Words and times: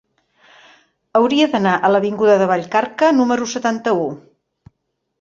Hauria 1.19 1.49
d'anar 1.51 1.75
a 1.75 1.93
l'avinguda 1.97 2.39
de 2.41 2.49
Vallcarca 2.55 3.13
número 3.21 3.53
setanta-u. 3.57 4.13